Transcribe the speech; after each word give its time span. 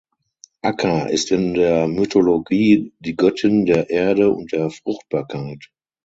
Akka 0.63 1.05
ist 1.05 1.29
in 1.31 1.53
der 1.53 1.87
Mythologie 1.87 2.91
die 2.97 3.15
Göttin 3.15 3.67
der 3.67 3.91
Erde 3.91 4.31
und 4.31 4.51
der 4.51 4.71
Fruchtbarkeit. 4.71 5.69